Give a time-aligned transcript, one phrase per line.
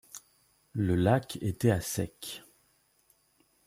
[0.73, 2.41] Le lac était à sec.